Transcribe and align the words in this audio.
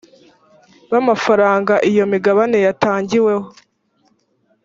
b 0.91 0.93
amafaranga 1.01 1.73
iyo 1.89 2.03
migabane 2.13 2.57
yatangiweho 2.65 3.45